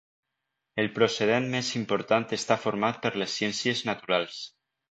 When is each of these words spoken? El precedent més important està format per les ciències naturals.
El 0.83 0.89
precedent 0.95 1.45
més 1.51 1.69
important 1.81 2.27
està 2.39 2.59
format 2.65 2.99
per 3.07 3.15
les 3.23 3.39
ciències 3.43 3.87
naturals. 3.93 4.45